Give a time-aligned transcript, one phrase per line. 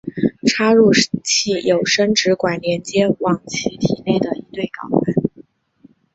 [0.47, 0.91] 插入
[1.23, 5.01] 器有生殖管连接往其体内的一对睾丸。